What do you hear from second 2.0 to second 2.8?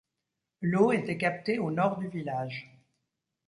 village.